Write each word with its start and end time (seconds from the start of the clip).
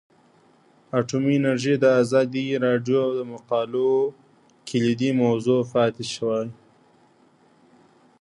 اټومي 0.99 1.35
انرژي 1.39 1.75
د 1.79 1.85
ازادي 2.01 2.45
راډیو 2.65 3.03
د 3.17 3.19
مقالو 3.33 3.91
کلیدي 4.67 5.11
موضوع 5.21 5.59
پاتې 5.73 6.03
شوی. 6.13 6.45